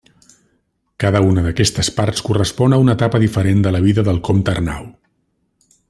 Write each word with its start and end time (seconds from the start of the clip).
Cada 1.03 1.19
una 1.31 1.43
d'aquestes 1.47 1.91
parts 1.99 2.25
correspon 2.29 2.75
a 2.77 2.79
una 2.85 2.97
etapa 2.99 3.21
diferent 3.27 3.63
de 3.67 3.75
la 3.77 3.83
vida 3.87 4.07
del 4.09 4.23
Comte 4.31 4.57
Arnau. 4.57 4.91